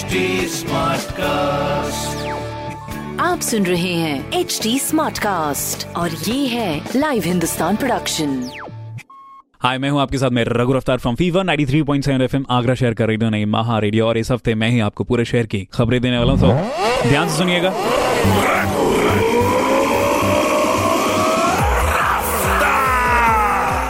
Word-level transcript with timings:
HD 0.00 0.62
cast 1.12 2.28
आप 3.20 3.40
सुन 3.40 3.66
रहे 3.66 3.92
हैं 3.94 4.32
एच 4.32 4.60
डी 4.62 4.78
स्मार्ट 4.78 5.18
कास्ट 5.18 5.96
और 5.96 6.10
ये 6.10 6.46
है 6.46 6.88
लाइव 6.96 7.22
हिंदुस्तान 7.22 7.76
प्रोडक्शन 7.76 8.50
हाय 9.60 9.78
मैं 9.78 9.90
हूँ 9.90 10.00
आपके 10.00 10.18
साथ 10.18 10.30
मैं 10.30 10.44
Raghu 10.44 10.72
Raftaar 10.72 10.98
from 10.98 11.14
fever 11.14 11.44
ninety 11.44 11.66
three 11.66 11.82
point 11.82 12.04
93.7 12.04 12.20
FM 12.20 12.44
Agra 12.50 12.74
शहर 12.74 12.94
का 12.94 13.04
रेडियो 13.04 13.30
नहीं 13.30 13.46
महा 13.46 13.78
रेडियो 13.78 14.06
और 14.06 14.18
इस 14.18 14.30
हफ़्ते 14.30 14.54
मैं 14.54 14.70
ही 14.70 14.80
आपको 14.80 15.04
पूरे 15.04 15.24
शहर 15.24 15.46
की 15.46 15.68
खबरें 15.72 16.00
देने 16.00 16.18
वाला 16.18 16.32
हूँ। 16.32 16.40
तो 16.40 17.08
ध्यान 17.08 17.28
से 17.28 17.36
सुनिएगा। 17.36 17.70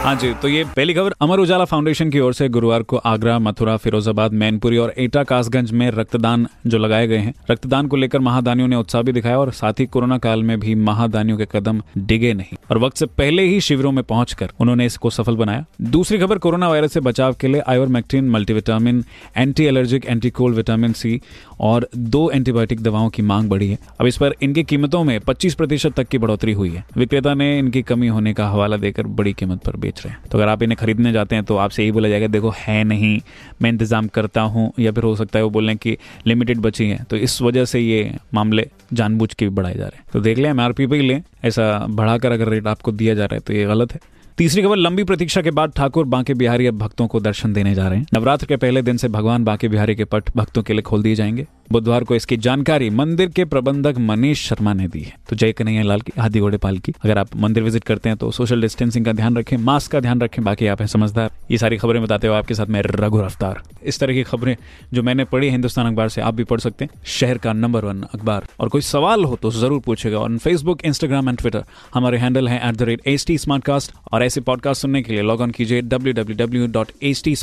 हाँ 0.01 0.15
जी 0.15 0.33
तो 0.33 0.47
ये 0.47 0.63
पहली 0.63 0.93
खबर, 0.93 1.13
अमर 1.21 1.39
उजाला 1.39 1.65
फाउंडेशन 1.65 2.09
की 2.09 2.19
ओर 2.19 2.33
से 2.33 2.49
गुरुवार 2.49 2.83
को 2.83 2.97
आगरा, 2.97 3.39
मथुरा, 3.39 3.77
फिरोजाबाद, 3.77 4.33
मैनपुरी 4.33 4.77
और 4.77 4.93
एटा, 4.97 5.23
कासगंज 5.23 5.71
में 5.71 5.91
रक्तदान 5.91 6.47
जो 6.67 6.77
लगाए 6.77 7.07
गए 7.07 7.17
हैं। 7.17 7.33
रक्तदान 7.51 7.87
को 7.87 7.95
लेकर 7.95 8.19
महादानियों 8.19 8.67
ने 8.67 8.75
उत्साह 8.75 9.01
भी 9.01 9.11
दिखाया 9.11 9.39
और 9.39 9.51
साथ 9.51 9.73
ही 9.79 9.85
कोरोना 9.85 10.17
काल 10.17 10.43
में 10.43 10.59
भी 10.59 10.75
महादानियों 10.75 11.37
के 11.37 11.45
कदम 11.51 11.81
डिगे 11.97 12.33
नहीं। 12.33 12.57
और 12.71 12.77
वक्त 12.77 12.97
से 12.97 13.05
पहले 13.05 13.43
ही 13.43 13.61
शिविरों 13.61 13.91
में 13.91 14.03
पहुंचकर 14.03 14.51
उन्होंने 14.59 14.85
इसको 14.85 15.09
सफल 15.09 15.35
बनाया। 15.35 15.65
दूसरी 15.81 16.17
खबर, 16.17 16.37
कोरोना 16.37 16.69
वायरस 16.69 16.93
से 16.93 16.99
बचाव 16.99 17.33
के 17.33 17.47
लिए 17.47 17.61
ivermectin 17.61 18.29
multivitamin 18.29 19.03
anti 19.37 19.65
allergic 19.65 20.05
anti 20.05 20.29
cold 20.29 20.55
vitamin 20.55 20.93
C 20.93 21.21
और 21.59 21.89
दो 21.97 22.31
एंटीबायोटिक 22.31 22.81
दवाओं 22.81 23.09
की 23.09 23.21
मांग 23.21 23.49
बढ़ी 23.49 23.69
है। 23.69 23.77
अब 23.99 24.07
इस 24.07 24.17
पर 24.17 24.35
इनकी 24.41 24.63
कीमतों 24.63 25.03
में 25.03 25.19
25 25.19 25.55
प्रतिशत 25.55 25.93
तक 25.93 26.07
की 26.07 26.17
बढ़ोतरी 26.17 26.53
हुई 26.53 26.69
है। 26.69 26.85
विक्रेता 26.97 27.33
ने 27.33 27.59
इनकी 27.59 27.81
कमी 27.81 28.07
होने 28.07 28.33
का 28.33 28.47
हवाला 28.47 28.77
देकर 28.77 29.07
बड़ी 29.07 29.33
कीमत 29.33 29.63
पर 29.65 29.75
बेच 29.75 29.90
रहे 29.99 30.09
हैं। 30.09 30.19
तो 30.31 30.37
अगर 30.37 30.47
आप 30.47 30.63
इन्हें 30.63 30.77
खरीदने 30.77 31.11
जाते 31.11 31.35
हैं 31.35 31.43
तो 31.43 31.57
आपसे 31.57 31.83
यही 31.83 31.91
बोला 31.91 32.09
जाएगा, 32.09 32.27
देखो, 32.27 32.53
है 32.57 32.83
नहीं, 32.83 33.19
मैं 33.61 33.69
इंतज़ाम 33.69 34.07
करता 34.07 34.41
हूँ। 34.41 34.71
या 34.79 34.91
फिर 34.91 35.03
हो 35.03 35.15
सकता 35.15 35.39
है 35.39 35.43
वो 35.43 35.49
बोलें 35.49 35.75
कि 35.77 35.97
लिमिटेड 36.27 36.59
बची 36.59 36.87
है। 36.89 37.03
तो 37.03 37.17
इस 37.17 37.41
वजह 37.41 37.65
से 37.65 37.79
ये 37.79 38.13
मामले 38.33 38.67
जानबूझ 38.93 39.33
के 39.33 39.45
भी 39.45 39.55
बढ़ाए 39.55 39.73
जा 39.73 39.83
रहे 39.83 39.97
हैं। 39.97 40.05
तो 40.13 40.19
देख 40.19 40.37
लें 40.37 40.49
एमआरपी 40.49 40.87
पे 40.87 40.95
ही 40.95 41.07
लें। 41.07 41.21
ऐसा 41.45 41.85
बढ़ाकर 41.89 42.31
अगर 42.31 42.49
रेट 42.49 42.67
आपको 42.67 42.91
दिया 42.91 43.15
जा 43.15 43.25
रहा 43.25 43.35
है 43.35 43.39
तो 43.39 43.53
ये 43.53 43.65
गलत 43.65 43.93
है। 43.93 43.99
तीसरी 44.37 44.61
खबर, 44.63 44.75
लंबी 44.75 45.03
प्रतीक्षा 45.03 45.41
के 45.41 45.51
बाद 45.51 45.71
ठाकुर 45.75 46.05
बांके 46.05 46.33
बिहारी 46.33 46.67
अब 46.67 46.77
भक्तों 46.77 47.07
को 47.07 47.19
दर्शन 47.19 47.53
देने 47.53 47.73
जा 47.75 47.87
रहे 47.87 47.99
हैं। 47.99 48.05
नवरात्र 48.13 48.45
के 48.45 48.55
पहले 48.55 48.81
दिन 48.81 48.97
से 48.97 49.07
भगवान 49.07 49.43
बांके 49.43 49.67
बिहारी 49.67 49.95
के 49.95 50.05
पट 50.05 50.29
भक्तों 50.35 50.63
के 50.63 50.73
लिए 50.73 50.81
खोल 50.81 51.03
दिए 51.03 51.15
जाएँगे। 51.15 51.45
बुधवार 51.71 52.03
को 52.03 52.15
इसकी 52.15 52.37
जानकारी 52.39 52.89
मंदिर 52.91 53.29
के 53.29 53.45
प्रबंधक 53.45 53.97
मनीष 53.99 54.47
शर्मा 54.49 54.73
ने 54.73 54.87
दी 54.87 55.01
है। 55.01 55.13
तो 55.29 55.35
जय 55.35 55.51
कन्हैया 55.53 55.83
लाल 55.83 56.01
की 56.01 56.13
हाथी 56.19 56.39
घोड़े 56.39 56.57
पाल 56.57 56.77
की। 56.77 56.93
अगर 57.03 57.17
आप 57.17 57.35
मंदिर 57.37 57.63
विज़िट 57.63 57.83
करते 57.83 58.09
हैं 58.09 58.17
तो 58.17 58.31
सोशल 58.31 58.61
डिस्टेंसिंग 58.61 59.05
का 59.05 59.13
ध्यान 59.13 59.37
रखें, 59.37 59.55
मास्क 59.59 59.91
का 59.91 59.99
ध्यान 59.99 60.21
रखें, 60.21 60.43
बाकी 60.43 60.67
आप 60.67 60.81
हैं 60.81 60.87
समझदार। 60.87 61.31
ये 61.51 61.57
सारी 61.57 61.77
खबरें 61.77 62.01
बताते 62.03 62.27
हो 62.27 62.33
आपके 62.33 62.53
साथ 62.53 62.65
मैं 62.67 62.81
रघु 62.85 63.21
रफ्तार। 63.21 63.61
इस 63.83 63.99
तरह 63.99 64.13
की 64.13 64.23
खबरें 64.23 64.55
जो 64.93 65.03
मैंने 65.03 65.23
पढ़ी 65.25 65.49
हिंदुस्तान 65.49 65.87
अखबार 65.87 66.09
से, 66.09 66.21
आप 66.21 66.33
भी 66.33 66.43
पढ़ 66.43 66.59
सकते 66.59 66.85
हैं। 66.85 67.01
शहर 67.09 67.37
का 67.37 67.53
नंबर 67.53 67.85
वन 67.85 68.01
अखबार। 68.13 68.45
और 68.59 68.69
कोई 68.69 68.81
सवाल 68.81 69.23
हो 69.23 69.35
तो 69.35 69.51
ज़रूर 69.51 69.79
पूछेगा 69.85 70.19
और 70.19 70.37
फेसबुक 70.37 70.85
इंस्टाग्राम 70.85 71.29
एंड 71.29 71.37
ट्विटर 71.37 71.63
हमारे 71.93 72.17
हैंडल 72.17 72.47
है 72.47 72.57
एट 72.69 72.75
द 72.75 72.81
रेट 72.81 73.01
टी 73.27 73.37
और 74.11 74.23
ऐसे 74.23 74.41
पॉडकास्ट 74.41 74.81
सुनने 74.81 75.01
के 75.01 75.13
लिए 75.13 75.21
लॉग 75.21 75.41
ऑन 75.41 75.51
कीजिए 75.51 75.81
W 75.81 76.13
W 76.13 76.37
W 76.37 76.67
dot 76.67 76.91
H 77.03 77.21
T 77.23 77.35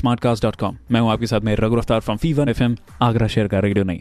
मैं 0.93 1.01
हूँ 1.01 1.11
आपके 1.11 1.27
साथ 1.27 1.41
में 1.41 1.55
Raghu 1.57 1.77
Raftaar 1.77 2.01
from 2.01 2.17
fever 2.17 2.49
F 2.49 2.63
Agra 3.03 3.27
शहर 3.27 3.49
का 3.49 3.59
रेडियो 3.59 3.85
नहीं 3.85 4.01